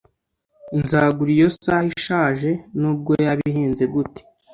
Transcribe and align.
Nzagura 0.79 1.29
iyo 1.37 1.47
saha 1.61 1.85
ishaje 1.95 2.49
nubwo 2.79 3.11
yaba 3.25 3.41
ihenze 3.49 3.83
gute 3.93 4.19